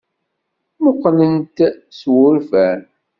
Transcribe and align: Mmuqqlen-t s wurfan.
Mmuqqlen-t 0.79 1.57
s 1.97 2.01
wurfan. 2.13 2.79